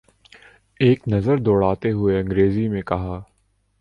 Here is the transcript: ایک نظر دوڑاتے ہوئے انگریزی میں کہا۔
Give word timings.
ایک 0.79 1.07
نظر 1.07 1.37
دوڑاتے 1.37 1.91
ہوئے 1.91 2.19
انگریزی 2.19 2.67
میں 2.67 2.81
کہا۔ 2.81 3.21